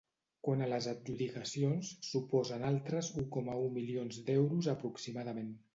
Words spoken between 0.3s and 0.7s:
Quant a